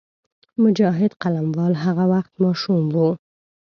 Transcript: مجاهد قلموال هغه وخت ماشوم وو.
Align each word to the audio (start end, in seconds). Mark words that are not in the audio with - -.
مجاهد 0.63 1.11
قلموال 1.21 1.73
هغه 1.83 2.05
وخت 2.13 2.33
ماشوم 2.43 2.83
وو. 2.95 3.09